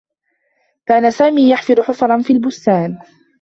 [0.85, 2.97] كان سامي يحفر حفرا في البستان.